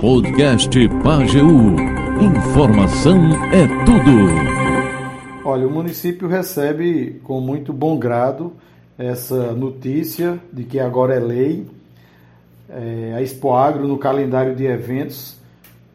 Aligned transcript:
Podcast 0.00 0.88
Pageu. 1.02 1.48
Informação 2.20 3.18
é 3.52 3.66
tudo. 3.84 4.10
Olha, 5.44 5.66
o 5.66 5.70
município 5.70 6.26
recebe 6.26 7.20
com 7.22 7.38
muito 7.40 7.70
bom 7.72 7.98
grado 7.98 8.54
essa 8.98 9.52
notícia 9.52 10.40
de 10.52 10.64
que 10.64 10.80
agora 10.80 11.14
é 11.14 11.20
lei 11.20 11.66
é, 12.68 13.14
a 13.16 13.22
Expo 13.22 13.52
Agro 13.52 13.86
no 13.86 13.96
calendário 13.98 14.56
de 14.56 14.64
eventos 14.64 15.36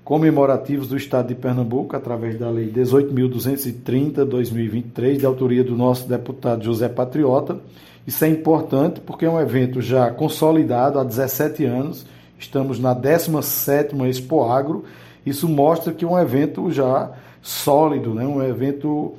comemorativos 0.03 0.87
do 0.87 0.95
Estado 0.97 1.29
de 1.29 1.35
Pernambuco, 1.35 1.95
através 1.95 2.37
da 2.37 2.49
Lei 2.49 2.69
18.230-2023, 2.71 5.17
de 5.17 5.25
autoria 5.25 5.63
do 5.63 5.75
nosso 5.75 6.07
deputado 6.07 6.63
José 6.63 6.87
Patriota. 6.89 7.59
Isso 8.05 8.23
é 8.25 8.27
importante 8.27 8.99
porque 8.99 9.25
é 9.25 9.29
um 9.29 9.39
evento 9.39 9.81
já 9.81 10.11
consolidado 10.11 10.99
há 10.99 11.03
17 11.03 11.65
anos, 11.65 12.05
estamos 12.41 12.79
na 12.79 12.95
17ª 12.95 14.09
Expo 14.09 14.43
Agro, 14.43 14.83
isso 15.25 15.47
mostra 15.47 15.93
que 15.93 16.03
é 16.03 16.07
um 16.07 16.19
evento 16.19 16.71
já 16.71 17.11
sólido, 17.41 18.13
né? 18.13 18.25
um 18.25 18.41
evento 18.43 19.13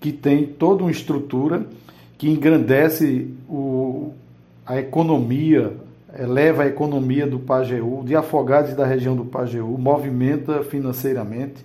que 0.00 0.12
tem 0.12 0.46
toda 0.46 0.82
uma 0.82 0.90
estrutura 0.90 1.66
que 2.18 2.28
engrandece 2.28 3.30
o, 3.48 4.12
a 4.64 4.78
economia, 4.78 5.72
eleva 6.18 6.64
a 6.64 6.66
economia 6.66 7.26
do 7.26 7.38
Pajeú, 7.38 8.02
de 8.04 8.14
Afogados 8.14 8.74
da 8.74 8.86
região 8.86 9.16
do 9.16 9.24
Pajeú, 9.24 9.76
movimenta 9.78 10.62
financeiramente, 10.62 11.64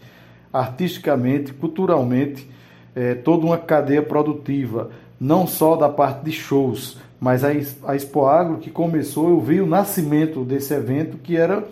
artisticamente, 0.52 1.54
culturalmente, 1.54 2.50
é, 2.96 3.16
toda 3.16 3.46
uma 3.46 3.58
cadeia 3.58 4.02
produtiva, 4.02 4.90
não 5.20 5.46
só 5.46 5.76
da 5.76 5.88
parte 5.88 6.26
de 6.26 6.32
shows, 6.32 6.98
mas 7.22 7.44
a, 7.44 7.54
Expo 7.96 8.26
Agro 8.26 8.58
que 8.58 8.72
começou, 8.72 9.30
eu 9.30 9.40
vi 9.40 9.62
o 9.62 9.68
nascimento 9.68 10.44
desse 10.44 10.74
evento 10.74 11.18
que 11.18 11.38
era 11.38 11.64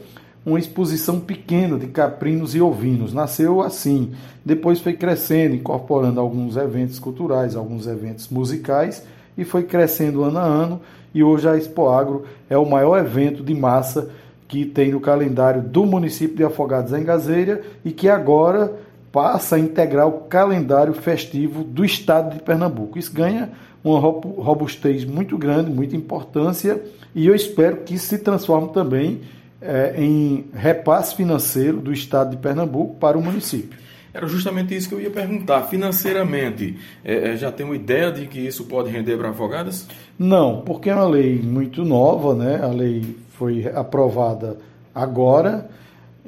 uma 0.45 0.59
exposição 0.59 1.19
pequena 1.19 1.75
de 1.77 1.87
caprinos 1.87 2.53
e 2.53 2.61
ovinos. 2.61 3.13
Nasceu 3.13 3.59
assim, 3.59 4.11
depois 4.45 4.79
foi 4.79 4.93
crescendo, 4.93 5.55
incorporando 5.55 6.19
alguns 6.19 6.55
eventos 6.55 6.99
culturais, 6.99 7.55
alguns 7.55 7.87
eventos 7.87 8.29
musicais 8.29 9.03
e 9.35 9.43
foi 9.43 9.63
crescendo 9.63 10.23
ano 10.23 10.37
a 10.37 10.43
ano 10.43 10.81
e 11.15 11.23
hoje 11.23 11.49
a 11.49 11.57
Expo 11.57 11.89
Agro 11.89 12.25
é 12.47 12.57
o 12.57 12.69
maior 12.69 12.99
evento 12.99 13.41
de 13.41 13.55
massa 13.55 14.07
que 14.47 14.65
tem 14.65 14.91
no 14.91 14.99
calendário 14.99 15.63
do 15.63 15.83
município 15.83 16.37
de 16.37 16.43
Afogados 16.43 16.93
em 16.93 17.03
Gazeira 17.03 17.63
e 17.83 17.91
que 17.91 18.07
agora 18.07 18.71
passa 19.11 19.55
a 19.55 19.59
integrar 19.59 20.07
o 20.07 20.21
calendário 20.21 20.93
festivo 20.93 21.63
do 21.63 21.83
estado 21.83 22.35
de 22.35 22.43
Pernambuco. 22.43 22.99
Isso 22.99 23.11
ganha 23.11 23.49
uma 23.83 23.99
robustez 23.99 25.05
muito 25.05 25.37
grande, 25.37 25.71
muita 25.71 25.95
importância 25.95 26.81
e 27.13 27.25
eu 27.27 27.35
espero 27.35 27.77
que 27.77 27.95
isso 27.95 28.07
se 28.07 28.19
transforme 28.19 28.69
também 28.69 29.21
é, 29.61 29.93
em 29.97 30.45
repasse 30.53 31.15
financeiro 31.15 31.77
do 31.77 31.91
estado 31.91 32.31
de 32.31 32.37
Pernambuco 32.37 32.95
para 32.95 33.17
o 33.17 33.21
município. 33.21 33.77
Era 34.13 34.27
justamente 34.27 34.75
isso 34.75 34.89
que 34.89 34.95
eu 34.95 35.01
ia 35.01 35.11
perguntar. 35.11 35.63
Financeiramente, 35.63 36.77
é, 37.03 37.35
já 37.35 37.51
tem 37.51 37.65
uma 37.65 37.75
ideia 37.75 38.11
de 38.11 38.25
que 38.25 38.39
isso 38.39 38.65
pode 38.65 38.89
render 38.89 39.17
para 39.17 39.29
afogadas? 39.29 39.87
Não, 40.17 40.61
porque 40.61 40.89
é 40.89 40.95
uma 40.95 41.07
lei 41.07 41.39
muito 41.39 41.85
nova, 41.85 42.33
né? 42.33 42.59
A 42.61 42.67
lei 42.67 43.15
foi 43.37 43.67
aprovada 43.67 44.57
agora. 44.93 45.69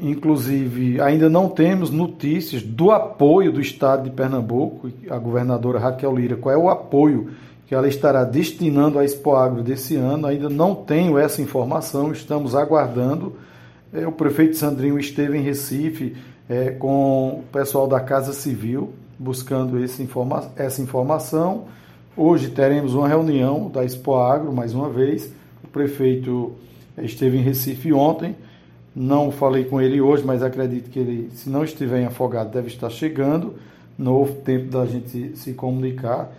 Inclusive, 0.01 0.99
ainda 0.99 1.29
não 1.29 1.47
temos 1.47 1.91
notícias 1.91 2.63
do 2.63 2.89
apoio 2.89 3.51
do 3.51 3.61
Estado 3.61 4.03
de 4.03 4.09
Pernambuco, 4.09 4.89
a 5.09 5.17
governadora 5.19 5.77
Raquel 5.77 6.15
Lira, 6.15 6.35
qual 6.35 6.55
é 6.55 6.57
o 6.57 6.69
apoio 6.69 7.29
que 7.71 7.75
ela 7.75 7.87
estará 7.87 8.25
destinando 8.25 8.99
à 8.99 9.05
Expo 9.05 9.33
Agro 9.33 9.63
desse 9.63 9.95
ano. 9.95 10.27
Ainda 10.27 10.49
não 10.49 10.75
tenho 10.75 11.17
essa 11.17 11.41
informação, 11.41 12.11
estamos 12.11 12.53
aguardando. 12.53 13.37
É, 13.93 14.05
o 14.05 14.11
prefeito 14.11 14.57
Sandrinho 14.57 14.99
esteve 14.99 15.37
em 15.37 15.41
Recife 15.41 16.17
é, 16.49 16.71
com 16.71 17.39
o 17.39 17.43
pessoal 17.49 17.87
da 17.87 18.01
Casa 18.01 18.33
Civil, 18.33 18.91
buscando 19.17 19.81
informa 19.81 20.51
essa 20.57 20.81
informação. 20.81 21.65
Hoje 22.17 22.49
teremos 22.49 22.93
uma 22.93 23.07
reunião 23.07 23.69
da 23.69 23.85
Expo 23.85 24.15
Agro, 24.15 24.51
mais 24.51 24.73
uma 24.73 24.89
vez. 24.89 25.31
O 25.63 25.67
prefeito 25.69 26.51
esteve 26.97 27.37
em 27.37 27.41
Recife 27.41 27.93
ontem. 27.93 28.35
Não 28.95 29.31
falei 29.31 29.63
com 29.65 29.79
ele 29.79 30.01
hoje, 30.01 30.23
mas 30.25 30.43
acredito 30.43 30.89
que 30.89 30.99
ele, 30.99 31.29
se 31.33 31.49
não 31.49 31.63
estiver 31.63 32.01
em 32.01 32.05
Afogado, 32.05 32.51
deve 32.51 32.67
estar 32.67 32.89
chegando. 32.89 33.55
Não 33.97 34.13
houve 34.13 34.33
tempo 34.41 34.69
da 34.69 34.85
gente 34.85 35.37
se 35.37 35.53
comunicar, 35.53 36.31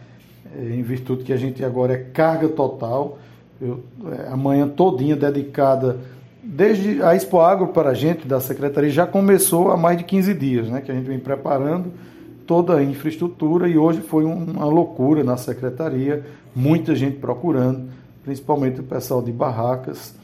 é, 0.55 0.75
em 0.75 0.83
virtude 0.83 1.25
que 1.25 1.33
a 1.33 1.37
gente 1.37 1.65
agora 1.65 1.95
é 1.95 1.99
carga 1.99 2.49
total. 2.49 3.19
Eu, 3.61 3.83
é, 4.13 4.29
amanhã 4.29 4.69
todinha 4.69 5.17
dedicada 5.17 5.99
desde 6.43 7.03
a 7.03 7.15
Expo 7.15 7.41
Agro 7.41 7.69
para 7.69 7.91
a 7.91 7.95
gente 7.95 8.27
da 8.27 8.41
Secretaria 8.41 8.91
já 8.91 9.07
começou 9.07 9.71
há 9.71 9.77
mais 9.77 9.97
de 9.97 10.05
15 10.05 10.35
dias, 10.35 10.69
né, 10.69 10.81
que 10.81 10.91
a 10.91 10.95
gente 10.95 11.07
vem 11.07 11.19
preparando 11.19 11.93
toda 12.47 12.77
a 12.77 12.83
infraestrutura 12.83 13.69
e 13.69 13.79
hoje 13.79 14.01
foi 14.01 14.25
uma 14.25 14.65
loucura 14.65 15.23
na 15.23 15.37
Secretaria, 15.37 16.27
muita 16.55 16.95
gente 16.95 17.19
procurando, 17.19 17.89
principalmente 18.25 18.81
o 18.81 18.83
pessoal 18.83 19.23
de 19.23 19.31
barracas 19.31 20.15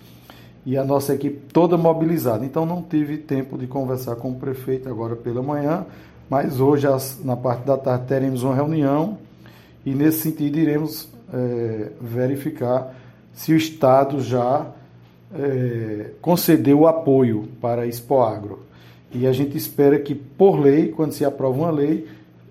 e 0.65 0.77
a 0.77 0.85
nossa 0.85 1.15
equipe 1.15 1.41
toda 1.53 1.77
mobilizada. 1.77 2.45
Então 2.45 2.67
não 2.67 2.83
tive 2.83 3.17
tempo 3.17 3.57
de 3.57 3.67
conversar 3.67 4.17
com 4.17 4.31
o 4.31 4.35
prefeito 4.35 4.89
agora 4.89 5.17
pela 5.17 5.43
manhã, 5.43 5.87
mas 6.29 6.61
hoje 6.61 6.87
na 7.25 7.37
parte 7.37 7.65
da 7.65 7.77
tarde 7.77 8.07
teremos 8.07 8.43
uma 8.43 8.55
reunião 8.55 9.19
e 9.85 9.95
nesse 9.95 10.21
sentido 10.21 10.59
iremos 10.59 11.09
é, 11.33 11.91
verificar 12.01 12.95
se 13.33 13.53
o 13.53 13.57
Estado 13.57 14.21
já 14.21 14.67
é, 15.35 16.11
concedeu 16.21 16.81
o 16.81 16.89
apoio 16.89 17.49
para 17.61 17.83
a 17.83 17.87
Expo 17.87 18.21
Agro. 18.21 18.61
E 19.13 19.27
a 19.27 19.33
gente 19.33 19.57
espera 19.57 19.99
que, 19.99 20.15
por 20.15 20.59
lei, 20.59 20.89
quando 20.89 21.13
se 21.13 21.25
aprova 21.25 21.59
uma 21.59 21.71
lei, 21.71 22.07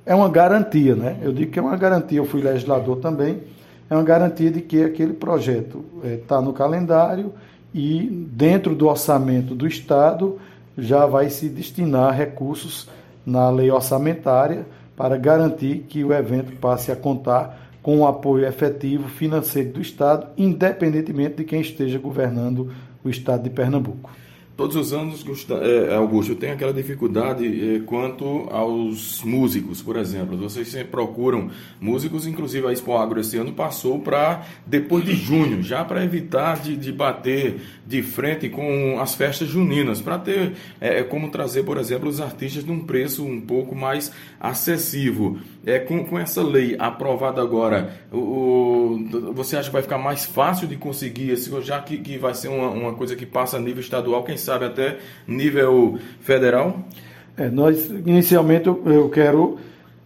é 0.05 0.15
uma 0.15 0.29
garantia, 0.29 0.95
né? 0.95 1.17
Eu 1.21 1.31
digo 1.31 1.51
que 1.51 1.59
é 1.59 1.61
uma 1.61 1.77
garantia, 1.77 2.17
eu 2.17 2.25
fui 2.25 2.41
legislador 2.41 2.97
também, 2.97 3.43
é 3.89 3.93
uma 3.93 4.03
garantia 4.03 4.49
de 4.49 4.61
que 4.61 4.83
aquele 4.83 5.13
projeto 5.13 5.83
está 6.03 6.37
é, 6.37 6.41
no 6.41 6.53
calendário 6.53 7.33
e 7.73 8.07
dentro 8.31 8.75
do 8.75 8.87
orçamento 8.87 9.53
do 9.53 9.67
Estado 9.67 10.39
já 10.77 11.05
vai 11.05 11.29
se 11.29 11.49
destinar 11.49 12.15
recursos 12.15 12.87
na 13.25 13.49
lei 13.49 13.69
orçamentária 13.71 14.65
para 14.95 15.17
garantir 15.17 15.85
que 15.87 16.03
o 16.03 16.13
evento 16.13 16.55
passe 16.57 16.91
a 16.91 16.95
contar 16.95 17.67
com 17.81 17.99
o 17.99 18.07
apoio 18.07 18.45
efetivo 18.45 19.07
financeiro 19.07 19.73
do 19.73 19.81
Estado, 19.81 20.27
independentemente 20.37 21.35
de 21.35 21.43
quem 21.43 21.61
esteja 21.61 21.97
governando 21.97 22.71
o 23.03 23.09
Estado 23.09 23.43
de 23.43 23.49
Pernambuco. 23.49 24.09
Todos 24.57 24.75
os 24.75 24.91
anos, 24.91 25.23
é, 25.61 25.93
Augusto, 25.93 26.33
tem 26.33 26.49
aquela 26.49 26.73
dificuldade 26.73 27.75
é, 27.75 27.79
quanto 27.81 28.47
aos 28.49 29.21
músicos, 29.23 29.83
por 29.83 29.95
exemplo. 29.97 30.35
Vocês 30.35 30.67
sempre 30.69 30.87
procuram 30.87 31.51
músicos, 31.79 32.25
inclusive 32.25 32.65
a 32.65 32.71
Expo 32.71 32.97
Agro 32.97 33.19
esse 33.19 33.37
ano 33.37 33.51
passou 33.51 33.99
para 33.99 34.47
depois 34.65 35.05
de 35.05 35.13
junho, 35.13 35.61
já 35.61 35.85
para 35.85 36.03
evitar 36.03 36.59
de, 36.59 36.75
de, 36.75 36.91
bater 36.91 37.61
de 37.85 38.01
frente 38.01 38.49
com 38.49 38.99
as 38.99 39.13
festas 39.13 39.47
juninas, 39.47 40.01
para 40.01 40.17
ter 40.17 40.53
é, 40.81 41.03
como 41.03 41.29
trazer, 41.29 41.61
por 41.61 41.77
exemplo, 41.77 42.09
os 42.09 42.19
artistas 42.19 42.63
num 42.63 42.79
preço 42.79 43.23
um 43.23 43.39
pouco 43.39 43.75
mais 43.75 44.11
acessível. 44.39 45.37
É, 45.67 45.77
com, 45.79 46.03
com 46.05 46.17
essa 46.17 46.41
lei 46.41 46.75
aprovada 46.79 47.41
agora, 47.41 47.99
o, 48.11 48.17
o, 48.17 49.33
você 49.33 49.55
acha 49.55 49.69
que 49.69 49.73
vai 49.73 49.81
ficar 49.83 49.97
mais 49.99 50.25
fácil 50.25 50.67
de 50.67 50.77
conseguir, 50.77 51.35
já 51.61 51.79
que, 51.79 51.97
que 51.97 52.17
vai 52.17 52.33
ser 52.33 52.47
uma, 52.47 52.69
uma 52.69 52.93
coisa 52.93 53.15
que 53.15 53.25
passa 53.25 53.57
a 53.57 53.59
nível 53.59 53.81
estadual, 53.81 54.23
quem 54.23 54.37
até 54.49 54.97
nível 55.27 55.97
federal? 56.21 56.79
É, 57.37 57.49
nós, 57.49 57.89
inicialmente, 57.89 58.67
eu 58.67 59.09
quero 59.09 59.57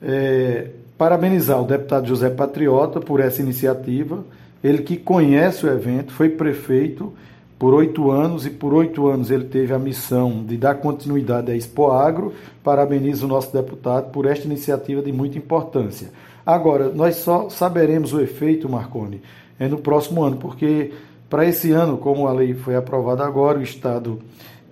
é, 0.01 0.67
parabenizar 0.97 1.61
o 1.61 1.65
deputado 1.65 2.07
José 2.07 2.29
Patriota 2.29 2.99
por 2.99 3.19
essa 3.19 3.41
iniciativa. 3.41 4.23
Ele 4.63 4.79
que 4.79 4.97
conhece 4.97 5.65
o 5.65 5.69
evento, 5.69 6.11
foi 6.11 6.29
prefeito 6.29 7.13
por 7.57 7.73
oito 7.73 8.11
anos 8.11 8.45
e 8.45 8.49
por 8.49 8.73
oito 8.73 9.07
anos 9.07 9.31
ele 9.31 9.45
teve 9.45 9.73
a 9.73 9.79
missão 9.79 10.43
de 10.43 10.57
dar 10.57 10.75
continuidade 10.75 11.51
à 11.51 11.55
Expo 11.55 11.91
Agro. 11.91 12.33
Parabenizo 12.63 13.25
o 13.25 13.29
nosso 13.29 13.53
deputado 13.53 14.11
por 14.11 14.25
esta 14.25 14.45
iniciativa 14.45 15.01
de 15.01 15.11
muita 15.11 15.37
importância. 15.37 16.09
Agora, 16.45 16.89
nós 16.89 17.17
só 17.17 17.49
saberemos 17.49 18.13
o 18.13 18.19
efeito, 18.19 18.67
Marconi, 18.67 19.21
é 19.59 19.67
no 19.67 19.77
próximo 19.77 20.23
ano, 20.23 20.37
porque 20.37 20.91
para 21.31 21.45
esse 21.45 21.71
ano, 21.71 21.97
como 21.97 22.27
a 22.27 22.33
lei 22.33 22.53
foi 22.53 22.75
aprovada 22.75 23.23
agora, 23.23 23.57
o 23.57 23.63
Estado 23.63 24.19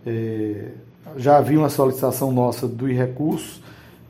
é, 0.06 0.66
já 1.16 1.38
havia 1.38 1.58
uma 1.58 1.70
solicitação 1.70 2.34
nossa 2.34 2.68
do 2.68 2.86
recurso, 2.86 3.62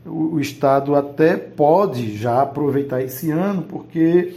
o, 0.04 0.34
o, 0.34 0.40
Estado 0.40 0.96
até 0.96 1.36
pode 1.36 2.16
já 2.16 2.42
aproveitar 2.42 3.00
esse 3.02 3.30
ano, 3.30 3.62
porque 3.62 4.34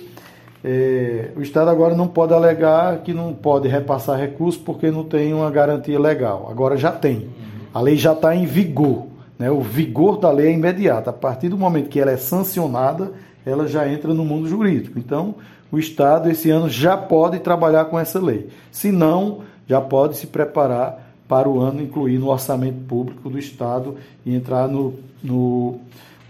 é, 0.63 1.31
o 1.35 1.41
Estado 1.41 1.71
agora 1.71 1.95
não 1.95 2.07
pode 2.07 2.35
alegar 2.35 2.99
que 2.99 3.15
não 3.15 3.33
pode 3.33 3.67
repassar 3.67 4.19
recursos 4.19 4.61
porque 4.61 4.91
não 4.91 5.03
tem 5.03 5.33
uma 5.33 5.49
garantia 5.49 5.99
legal. 5.99 6.47
Agora 6.51 6.77
já 6.77 6.91
tem. 6.91 7.29
A 7.73 7.81
lei 7.81 7.97
já 7.97 8.13
está 8.13 8.35
em 8.35 8.45
vigor. 8.45 9.07
Né? 9.39 9.49
O 9.49 9.61
vigor 9.61 10.19
da 10.19 10.29
lei 10.29 10.49
é 10.49 10.51
imediato. 10.51 11.09
A 11.09 11.13
partir 11.13 11.49
do 11.49 11.57
momento 11.57 11.89
que 11.89 11.99
ela 11.99 12.11
é 12.11 12.17
sancionada, 12.17 13.11
ela 13.45 13.67
já 13.67 13.87
entra 13.87 14.13
no 14.13 14.25
mundo 14.25 14.47
jurídico. 14.47 14.97
Então, 14.97 15.35
o 15.71 15.79
Estado 15.79 16.29
esse 16.29 16.49
ano 16.49 16.69
já 16.69 16.95
pode 16.95 17.39
trabalhar 17.39 17.85
com 17.85 17.99
essa 17.99 18.19
lei. 18.19 18.49
Se 18.71 18.91
não, 18.91 19.41
já 19.67 19.81
pode 19.81 20.17
se 20.17 20.27
preparar 20.27 21.13
para 21.27 21.49
o 21.49 21.59
ano 21.59 21.81
incluir 21.81 22.19
no 22.19 22.29
orçamento 22.29 22.79
público 22.85 23.29
do 23.29 23.39
Estado 23.39 23.95
e 24.25 24.35
entrar 24.35 24.67
no, 24.67 24.93
no 25.23 25.79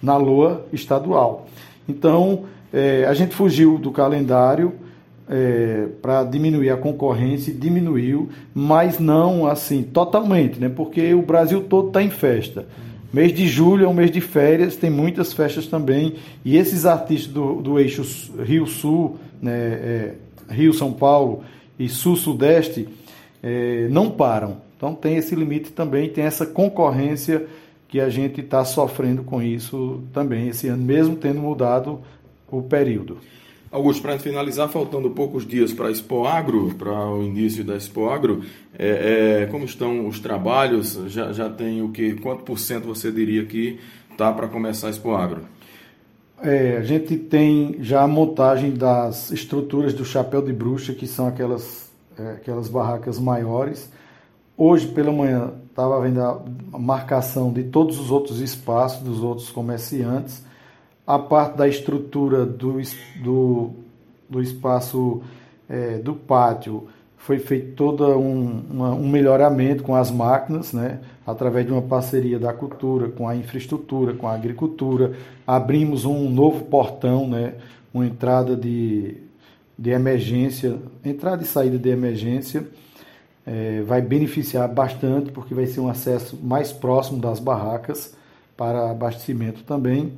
na 0.02 0.18
LOA 0.18 0.66
estadual. 0.72 1.48
Então, 1.88 2.44
é, 2.72 3.06
a 3.06 3.14
gente 3.14 3.34
fugiu 3.34 3.78
do 3.78 3.92
calendário 3.92 4.74
é, 5.30 5.88
para 6.02 6.24
diminuir 6.24 6.70
a 6.70 6.78
concorrência 6.78 7.54
diminuiu, 7.54 8.30
mas 8.54 9.00
não 9.00 9.48
assim 9.48 9.82
totalmente, 9.82 10.60
né? 10.60 10.70
porque 10.70 11.14
o 11.14 11.22
Brasil 11.22 11.64
todo 11.64 11.88
está 11.88 12.02
em 12.02 12.10
festa. 12.10 12.66
Mês 13.14 13.32
de 13.32 13.48
julho 13.48 13.86
é 13.86 13.88
um 13.88 13.94
mês 13.94 14.10
de 14.10 14.20
férias, 14.20 14.76
tem 14.76 14.90
muitas 14.90 15.34
festas 15.34 15.68
também, 15.68 16.16
e 16.44 16.58
esses 16.58 16.84
artistas 16.84 17.32
do, 17.32 17.62
do 17.62 17.80
eixo 17.80 18.02
Rio-Sul, 18.42 19.20
né, 19.40 19.54
é, 19.54 20.14
Rio-São 20.50 20.92
Paulo 20.92 21.44
e 21.78 21.88
Sul-Sudeste, 21.88 22.90
é, 23.44 23.88
não 23.92 24.10
param. 24.10 24.58
Então 24.76 24.96
tem 24.96 25.16
esse 25.16 25.36
limite 25.36 25.72
também, 25.72 26.10
tem 26.10 26.24
essa 26.24 26.44
concorrência 26.44 27.46
que 27.88 28.00
a 28.00 28.10
gente 28.10 28.42
está 28.42 28.66
sofrendo 28.66 29.22
com 29.22 29.40
isso 29.44 30.02
também 30.12 30.48
esse 30.48 30.68
ano, 30.68 30.84
mesmo 30.84 31.16
tendo 31.16 31.40
mudado 31.40 32.00
o 32.50 32.64
período. 32.64 33.20
Augusto, 33.74 34.04
para 34.04 34.20
finalizar, 34.20 34.70
faltando 34.70 35.10
poucos 35.10 35.48
dias 35.48 35.74
para 35.74 35.88
a 35.88 35.92
Expo 35.92 36.28
Agro, 36.28 36.76
para 36.76 37.10
o 37.10 37.24
início 37.24 37.64
da 37.64 37.76
Expo 37.76 38.08
Agro, 38.08 38.44
é, 38.78 39.42
é, 39.42 39.46
como 39.48 39.66
estão 39.66 40.08
os 40.08 40.20
trabalhos? 40.20 40.94
Já, 41.08 41.34
já 41.34 41.50
tem 41.50 41.82
o 41.82 41.90
que? 41.90 42.14
Quanto 42.14 42.44
por 42.44 42.60
cento 42.60 42.86
você 42.86 43.12
diria 43.12 43.44
que 43.46 43.80
está 44.12 44.32
para 44.32 44.48
começar 44.48 44.86
a 44.86 44.90
Expo 44.92 45.16
Agro? 45.16 45.42
É, 46.40 46.78
a 46.78 46.84
gente 46.84 47.18
tem 47.18 47.78
já 47.80 48.04
a 48.04 48.08
montagem 48.08 48.70
das 48.70 49.32
estruturas 49.32 49.92
do 49.92 50.06
chapéu 50.06 50.44
de 50.44 50.54
bruxa, 50.54 50.94
que 50.94 51.08
são 51.08 51.26
aquelas, 51.26 51.90
é, 52.16 52.34
aquelas 52.34 52.70
barracas 52.70 53.18
maiores. 53.18 53.92
Hoje 54.56 54.86
pela 54.86 55.12
manhã 55.12 55.52
estava 55.68 56.00
vendo 56.00 56.22
a 56.22 56.78
marcação 56.78 57.52
de 57.52 57.64
todos 57.64 58.00
os 58.00 58.12
outros 58.12 58.40
espaços 58.40 59.02
dos 59.02 59.24
outros 59.24 59.50
comerciantes 59.50 60.44
a 61.06 61.20
parte 61.20 61.58
da 61.58 61.68
estrutura 61.68 62.46
do, 62.46 62.82
do, 63.22 63.72
do 64.30 64.42
espaço 64.42 65.22
é, 65.70 65.98
do 65.98 66.14
pátio 66.14 66.88
foi 67.18 67.40
feito 67.40 67.74
todo 67.76 68.06
um, 68.18 68.64
uma, 68.70 68.94
um 68.94 69.08
melhoramento 69.08 69.82
com 69.82 69.96
as 69.96 70.12
máquinas, 70.12 70.74
né? 70.74 71.00
através 71.26 71.66
de 71.66 71.72
uma 71.72 71.82
parceria 71.82 72.38
da 72.38 72.52
cultura 72.52 73.08
com 73.08 73.28
a 73.28 73.36
infraestrutura, 73.36 74.14
com 74.14 74.28
a 74.28 74.34
agricultura. 74.34 75.14
Abrimos 75.48 76.04
um 76.04 76.30
novo 76.30 76.66
portão, 76.66 77.28
né? 77.28 77.54
uma 77.94 78.06
entrada 78.06 78.58
de, 78.58 79.18
de 79.80 79.92
emergência, 79.92 80.78
entrada 81.04 81.44
e 81.44 81.46
saída 81.46 81.78
de 81.78 81.90
emergência. 81.90 82.68
É, 83.46 83.82
vai 83.84 84.02
beneficiar 84.02 84.68
bastante, 84.68 85.32
porque 85.32 85.54
vai 85.54 85.66
ser 85.66 85.80
um 85.80 85.90
acesso 85.90 86.38
mais 86.42 86.74
próximo 86.74 87.20
das 87.20 87.40
barracas 87.40 88.16
para 88.58 88.92
abastecimento 88.92 89.64
também. 89.64 90.14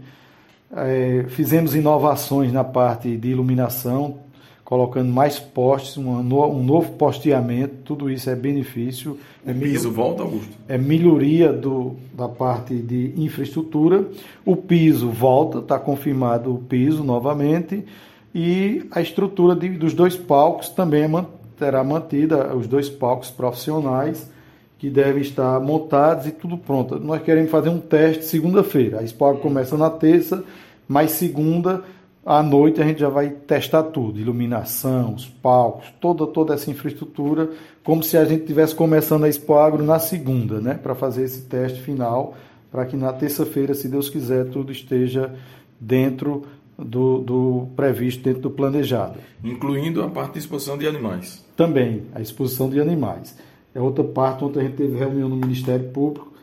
É, 0.76 1.26
fizemos 1.30 1.74
inovações 1.74 2.52
na 2.52 2.64
parte 2.64 3.16
de 3.16 3.30
iluminação, 3.30 4.18
colocando 4.64 5.10
mais 5.10 5.40
postes, 5.40 5.96
um, 5.96 6.10
um 6.10 6.64
novo 6.64 6.94
posteamento, 6.94 7.76
tudo 7.86 8.10
isso 8.10 8.30
é 8.30 8.36
benefício. 8.36 9.18
O 9.46 9.50
é 9.50 9.54
piso 9.54 9.92
volta, 9.92 10.24
Augusto? 10.24 10.52
É 10.68 10.78
melhoria 10.78 11.54
do, 11.54 11.96
da 12.14 12.28
parte 12.28 12.76
de 12.76 13.14
infraestrutura. 13.16 14.06
O 14.44 14.56
piso 14.56 15.10
volta, 15.10 15.60
está 15.60 15.80
confirmado 15.80 16.54
o 16.54 16.58
piso 16.58 17.04
novamente. 17.04 17.86
E 18.34 18.86
a 18.92 19.02
estrutura 19.02 19.56
de, 19.56 19.70
dos 19.70 19.94
dois 19.94 20.18
palcos 20.18 20.68
também 20.68 21.04
é, 21.04 21.26
terá 21.58 21.84
mantida, 21.84 22.54
os 22.54 22.68
dois 22.68 22.90
palcos 22.90 23.30
profissionais 23.30 24.30
que 24.78 24.90
devem 24.90 25.22
estar 25.22 25.60
montados 25.62 26.28
e 26.28 26.32
tudo 26.32 26.58
pronto. 26.58 27.00
Nós 27.00 27.22
queremos 27.24 27.50
fazer 27.50 27.70
um 27.70 27.80
teste 27.80 28.26
segunda-feira. 28.26 29.00
A 29.00 29.04
Expo 29.04 29.36
começa 29.38 29.78
na 29.78 29.90
terça, 29.90 30.44
mas 30.88 31.12
segunda 31.12 31.84
à 32.26 32.42
noite 32.42 32.82
a 32.82 32.86
gente 32.86 33.00
já 33.00 33.10
vai 33.10 33.30
testar 33.30 33.84
tudo, 33.84 34.20
iluminação, 34.20 35.14
os 35.14 35.28
palcos, 35.28 35.94
toda 36.02 36.26
toda 36.26 36.56
essa 36.56 36.72
infraestrutura, 36.72 37.52
como 37.84 38.02
se 38.02 38.18
a 38.18 38.26
gente 38.26 38.42
estivesse 38.42 38.74
começando 38.74 39.26
a 39.26 39.30
Expo 39.30 39.54
Agro 39.54 39.84
na 39.84 40.00
segunda, 40.00 40.60
né, 40.60 40.74
para 40.74 40.96
fazer 40.96 41.24
esse 41.24 41.44
teste 41.44 41.82
final, 41.82 42.36
para 42.72 42.86
que 42.86 42.98
na 42.98 43.14
terça-feira, 43.14 43.74
se 43.74 43.88
Deus 43.88 44.10
quiser, 44.10 44.50
tudo 44.50 44.72
esteja 44.72 45.34
dentro 45.80 46.44
do, 46.78 47.20
do, 47.20 47.68
previsto, 47.76 48.24
dentro 48.24 48.42
do 48.42 48.50
planejado. 48.50 49.20
Incluindo 49.44 50.04
a 50.04 50.10
parte 50.10 50.34
de 50.34 50.40
exposição 50.40 50.78
de 50.78 50.88
animais. 50.88 51.46
Também, 51.56 52.04
a 52.14 52.22
exposição 52.22 52.70
de 52.70 52.80
animais 52.80 53.38
é 53.74 53.80
outra 53.80 54.04
parte 54.04 54.44
onde 54.44 54.60
a 54.60 54.64
gente 54.64 54.76
teve 54.76 54.98
reunião 54.98 55.30
no 55.30 55.36
Ministério 55.36 55.90
Público, 55.90 56.34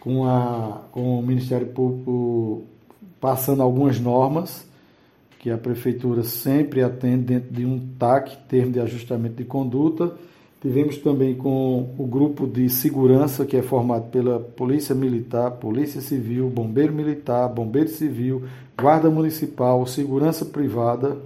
com, 0.00 0.26
a, 0.26 0.82
com 0.90 1.18
o 1.18 1.22
Ministério 1.22 1.66
Público 1.66 2.64
passando 3.20 3.62
algumas 3.62 3.98
normas 3.98 4.66
que 5.38 5.50
a 5.50 5.58
Prefeitura 5.58 6.22
sempre 6.24 6.82
atende 6.82 7.24
dentro 7.24 7.52
de 7.52 7.64
um 7.64 7.78
TAC, 7.98 8.36
termo 8.48 8.72
de 8.72 8.80
ajustamento 8.80 9.36
de 9.36 9.44
conduta. 9.44 10.12
Tivemos 10.60 10.98
também 10.98 11.36
com 11.36 11.94
o 11.96 12.04
grupo 12.04 12.44
de 12.44 12.68
segurança, 12.68 13.46
que 13.46 13.56
é 13.56 13.62
formado 13.62 14.10
pela 14.10 14.40
Polícia 14.40 14.94
Militar, 14.94 15.52
Polícia 15.52 16.00
Civil, 16.00 16.50
Bombeiro 16.50 16.92
Militar, 16.92 17.48
Bombeiro 17.48 17.88
Civil, 17.88 18.42
Guarda 18.76 19.08
Municipal, 19.08 19.86
Segurança 19.86 20.44
Privada, 20.44 21.16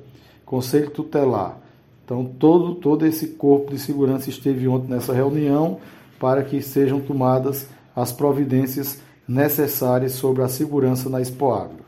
Conselho 0.44 0.90
Tutelar. 0.90 1.58
Então, 2.04 2.26
todo, 2.26 2.74
todo 2.74 3.06
esse 3.06 3.28
corpo 3.28 3.70
de 3.70 3.78
segurança 3.78 4.28
esteve 4.28 4.68
ontem 4.68 4.90
nessa 4.90 5.14
reunião 5.14 5.78
para 6.20 6.42
que 6.42 6.60
sejam 6.60 7.00
tomadas 7.00 7.66
as 7.96 8.12
providências 8.12 9.00
necessárias 9.26 10.12
sobre 10.12 10.42
a 10.42 10.48
segurança 10.48 11.08
na 11.08 11.22
Expo 11.22 11.50
Agro. 11.50 11.81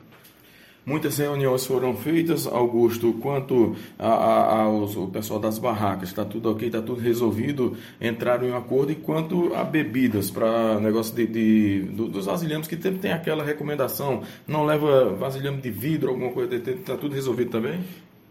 Muitas 0.87 1.19
reuniões 1.19 1.65
foram 1.65 1.97
feitas, 1.97 2.47
Augusto, 2.47 3.15
quanto 3.15 3.75
a, 3.99 4.09
a, 4.09 4.63
aos, 4.63 4.97
o 4.97 5.07
pessoal 5.09 5.41
das 5.41 5.59
barracas, 5.59 6.11
está 6.11 6.25
tudo 6.25 6.51
ok, 6.51 6.67
está 6.67 6.83
tudo 6.83 7.01
resolvido, 7.01 7.77
entraram 8.01 8.47
em 8.47 8.51
um 8.51 8.57
acordo, 8.57 8.93
e 8.93 8.95
quanto 8.95 9.55
a 9.55 9.65
bebidas, 9.65 10.31
para 10.31 10.79
negócio 10.81 11.15
de, 11.15 11.27
de 11.27 11.81
do, 11.93 12.09
dos 12.09 12.27
vasilhames, 12.27 12.69
que 12.69 12.77
tem, 12.77 12.95
tem 12.97 13.13
aquela 13.13 13.43
recomendação, 13.43 14.23
não 14.47 14.65
leva 14.67 15.15
vasilhame 15.15 15.61
de 15.61 15.71
vidro, 15.71 16.11
alguma 16.11 16.31
coisa, 16.33 16.55
está 16.55 16.97
tudo 16.97 17.15
resolvido 17.15 17.51
também? 17.51 17.81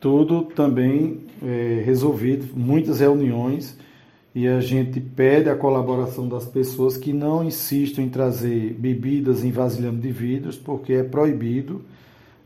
tudo 0.03 0.43
também 0.43 1.21
é, 1.41 1.81
resolvido, 1.85 2.49
muitas 2.53 2.99
reuniões, 2.99 3.77
e 4.35 4.45
a 4.45 4.59
gente 4.59 4.99
pede 4.99 5.49
a 5.49 5.55
colaboração 5.55 6.27
das 6.27 6.45
pessoas 6.45 6.97
que 6.97 7.13
não 7.13 7.41
insistam 7.41 8.03
em 8.03 8.09
trazer 8.09 8.73
bebidas 8.73 9.45
em 9.45 9.51
vasilhame 9.51 10.01
de 10.01 10.11
vidros, 10.11 10.57
porque 10.57 10.91
é 10.91 11.03
proibido. 11.03 11.85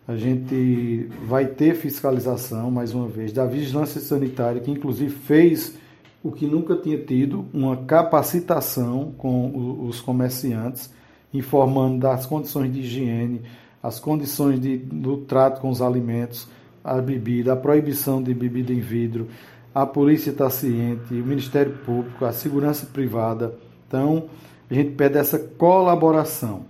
A 0.07 0.15
gente 0.15 1.09
vai 1.25 1.45
ter 1.45 1.75
fiscalização, 1.75 2.71
mais 2.71 2.93
uma 2.93 3.07
vez, 3.07 3.33
da 3.33 3.45
Vigilância 3.45 3.99
Sanitária, 3.99 4.61
que 4.61 4.71
inclusive 4.71 5.13
fez 5.13 5.75
o 6.23 6.31
que 6.31 6.45
nunca 6.45 6.77
tinha 6.77 6.97
tido, 6.97 7.45
uma 7.53 7.75
capacitação 7.75 9.13
com 9.17 9.85
os 9.85 9.99
comerciantes, 9.99 10.93
informando 11.33 11.99
das 11.99 12.25
condições 12.25 12.71
de 12.71 12.79
higiene, 12.79 13.41
as 13.83 13.99
condições 13.99 14.59
de, 14.59 14.77
do 14.77 15.17
trato 15.17 15.59
com 15.59 15.69
os 15.69 15.81
alimentos, 15.81 16.47
a 16.83 17.01
bebida, 17.01 17.51
a 17.51 17.55
proibição 17.57 18.23
de 18.23 18.33
bebida 18.33 18.71
em 18.71 18.79
vidro, 18.79 19.27
a 19.75 19.85
polícia 19.85 20.31
está 20.31 20.49
ciente, 20.49 21.13
o 21.13 21.25
Ministério 21.25 21.77
Público, 21.85 22.23
a 22.23 22.31
segurança 22.31 22.85
privada. 22.85 23.55
Então, 23.87 24.25
a 24.69 24.73
gente 24.73 24.91
pede 24.91 25.17
essa 25.17 25.37
colaboração. 25.37 26.61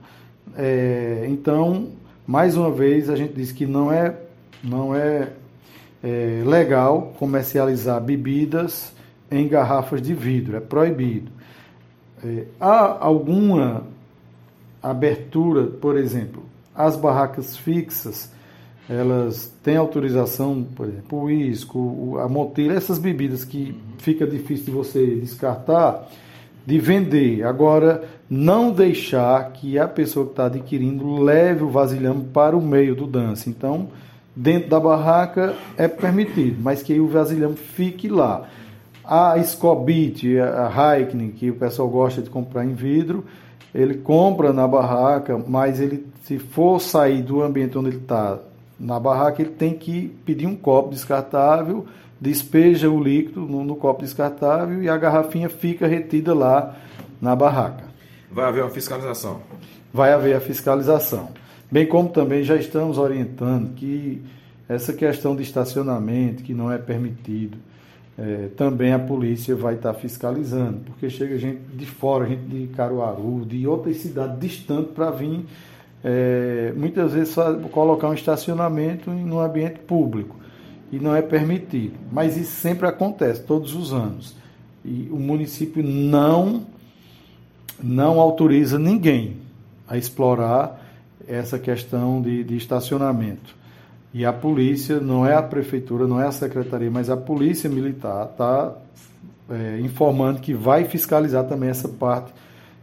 É, 0.56 1.26
então, 1.30 1.90
mais 2.28 2.58
uma 2.58 2.70
vez, 2.70 3.10
a 3.10 3.16
gente 3.16 3.34
diz 3.34 3.54
que 3.54 3.66
não 3.66 3.92
é, 3.92 4.14
não 4.62 4.94
é, 4.94 5.30
é 6.04 6.44
legal 6.46 7.14
comercializar 7.18 8.02
bebidas 8.02 8.92
em 9.32 9.48
garrafas 9.48 10.02
de 10.02 10.14
vidro, 10.14 10.58
é 10.58 10.60
proibido. 10.60 11.32
É, 12.24 12.44
há 12.60 13.06
alguma 13.06 13.84
abertura, 14.84 15.68
por 15.68 15.98
exemplo, 15.98 16.44
as 16.76 16.98
barracas 16.98 17.56
fixas 17.56 18.32
elas 18.90 19.52
têm 19.62 19.76
autorização, 19.76 20.66
por 20.76 20.88
exemplo, 20.88 21.20
o 21.20 21.24
uísco, 21.24 22.18
a 22.20 22.30
moteira, 22.30 22.74
essas 22.74 22.98
bebidas 22.98 23.44
que 23.44 23.78
fica 23.98 24.26
difícil 24.26 24.66
de 24.66 24.72
você 24.72 25.16
descartar, 25.16 26.08
de 26.68 26.80
vender. 26.80 27.46
Agora, 27.46 28.04
não 28.30 28.72
deixar 28.72 29.54
que 29.54 29.80
a 29.80 29.88
pessoa 29.88 30.26
que 30.26 30.34
está 30.34 30.48
adquirindo 30.48 31.16
leve 31.16 31.64
o 31.64 31.70
vasilhame 31.70 32.26
para 32.26 32.58
o 32.58 32.62
meio 32.62 32.94
do 32.94 33.08
dance. 33.08 33.50
Então, 33.50 33.88
dentro 34.36 34.70
da 34.70 34.78
barraca 34.78 35.56
é 35.78 35.88
permitido, 35.88 36.58
mas 36.62 36.84
que 36.84 37.00
o 37.00 37.08
vasilhame 37.08 37.56
fique 37.56 38.10
lá. 38.10 38.50
A 39.02 39.42
Scobit, 39.42 40.38
a 40.38 40.98
Heiken, 40.98 41.32
que 41.32 41.50
o 41.50 41.56
pessoal 41.56 41.88
gosta 41.88 42.22
de 42.22 42.30
comprar 42.30 42.66
em 42.66 42.74
vidro, 42.74 43.24
ele 43.74 43.94
compra 43.94 44.52
na 44.52 44.68
barraca, 44.68 45.42
mas 45.48 45.80
ele, 45.80 46.06
se 46.26 46.38
for 46.38 46.82
sair 46.82 47.22
do 47.22 47.42
ambiente 47.42 47.78
onde 47.78 47.92
ele 47.92 47.98
está, 47.98 48.40
na 48.78 49.00
barraca, 49.00 49.42
ele 49.42 49.52
tem 49.52 49.74
que 49.74 50.14
pedir 50.26 50.46
um 50.46 50.56
copo 50.56 50.90
descartável, 50.90 51.86
despeja 52.20 52.90
o 52.90 53.02
líquido 53.02 53.42
no, 53.42 53.64
no 53.64 53.76
copo 53.76 54.02
descartável 54.02 54.82
e 54.82 54.90
a 54.90 54.98
garrafinha 54.98 55.50
fica 55.50 55.88
retida 55.88 56.34
lá 56.34 56.76
na 57.22 57.36
barraca. 57.36 57.86
Vai 58.32 58.46
haver 58.46 58.64
uma 58.64 58.72
fiscalização? 58.72 59.42
Vai 59.94 60.12
haver 60.12 60.36
a 60.36 60.40
fiscalização. 60.40 61.30
Bem 61.72 61.86
como 61.86 62.10
também 62.10 62.44
já 62.44 62.56
estamos 62.56 62.98
orientando 62.98 63.74
que 63.74 64.22
essa 64.68 64.94
questão 64.94 65.36
de 65.36 65.44
estacionamento, 65.44 66.44
que 66.44 66.54
não 66.54 66.72
é 66.72 66.78
permitido, 66.78 67.58
é, 68.18 68.50
também 68.58 68.94
a 68.94 69.00
polícia 69.00 69.56
vai 69.56 69.76
estar 69.76 69.94
fiscalizando, 69.94 70.80
porque 70.86 71.10
chega 71.10 71.38
gente 71.38 71.62
de 71.74 71.86
fora, 71.86 72.26
gente 72.26 72.44
de 72.44 72.68
Caruaru, 72.68 73.46
de 73.46 73.68
outras 73.68 73.98
cidades 73.98 74.40
distantes 74.40 74.92
para 74.92 75.12
vir, 75.12 75.46
é, 76.04 76.74
muitas 76.76 77.14
vezes 77.14 77.36
colocar 77.72 78.10
um 78.10 78.14
estacionamento 78.14 79.10
em 79.12 79.30
um 79.30 79.40
ambiente 79.40 79.80
público 79.80 80.36
e 80.92 81.00
não 81.00 81.16
é 81.16 81.22
permitido. 81.22 81.96
Mas 82.12 82.38
isso 82.38 82.62
sempre 82.62 82.88
acontece, 82.88 83.42
todos 83.44 83.76
os 83.76 83.94
anos. 83.94 84.36
E 84.84 85.08
o 85.12 85.18
município 85.18 85.84
não, 85.84 86.66
não 87.82 88.20
autoriza 88.20 88.80
ninguém 88.80 89.38
a 89.88 89.98
explorar 89.98 90.84
essa 91.28 91.60
questão 91.60 92.22
de, 92.22 92.44
de 92.44 92.56
estacionamento. 92.56 93.56
E 94.14 94.26
a 94.26 94.32
polícia, 94.32 95.00
não 95.00 95.26
é 95.26 95.36
a 95.36 95.42
prefeitura, 95.42 96.08
não 96.08 96.20
é 96.20 96.26
a 96.26 96.32
secretaria, 96.32 96.90
mas 96.90 97.10
a 97.10 97.18
polícia 97.18 97.70
militar 97.70 98.30
está 98.32 98.74
é, 99.50 99.80
informando 99.82 100.40
que 100.40 100.54
vai 100.54 100.86
fiscalizar 100.86 101.46
também 101.46 101.70
essa 101.70 101.90
parte 101.90 102.32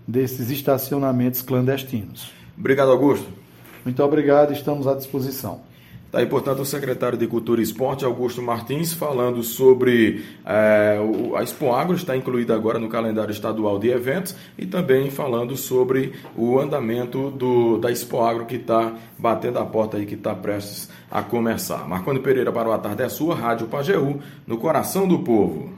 desses 0.06 0.50
estacionamentos 0.50 1.40
clandestinos. 1.42 2.30
Obrigado, 2.56 2.90
Augusto. 2.90 3.26
Muito 3.84 4.02
obrigado, 4.02 4.52
estamos 4.52 4.86
à 4.86 4.94
disposição. 4.94 5.60
Está 6.14 6.22
aí, 6.22 6.28
portanto, 6.28 6.60
o 6.60 6.64
secretário 6.64 7.18
de 7.18 7.26
Cultura 7.26 7.60
e 7.60 7.64
Esporte, 7.64 8.04
Augusto 8.04 8.40
Martins, 8.40 8.92
falando 8.92 9.42
sobre 9.42 10.24
é, 10.46 10.96
a 11.34 11.42
Expo 11.42 11.72
Agro, 11.72 11.96
está 11.96 12.16
incluída 12.16 12.54
agora 12.54 12.78
no 12.78 12.88
calendário 12.88 13.32
estadual 13.32 13.80
de 13.80 13.88
eventos, 13.88 14.32
e 14.56 14.64
também 14.64 15.10
falando 15.10 15.56
sobre 15.56 16.12
o 16.36 16.60
andamento 16.60 17.32
do, 17.32 17.78
da 17.78 17.90
Expo 17.90 18.20
Agro, 18.20 18.46
que 18.46 18.54
está 18.54 18.92
batendo 19.18 19.58
a 19.58 19.66
porta 19.66 19.96
aí, 19.96 20.06
que 20.06 20.14
está 20.14 20.36
prestes 20.36 20.88
a 21.10 21.20
começar. 21.20 21.88
Marconi 21.88 22.20
Pereira 22.20 22.52
para 22.52 22.68
o 22.68 22.72
A 22.72 22.78
Tarde 22.78 23.02
é 23.02 23.08
Sua, 23.08 23.34
Rádio 23.34 23.66
Pajeú, 23.66 24.20
no 24.46 24.56
coração 24.56 25.08
do 25.08 25.18
povo. 25.18 25.73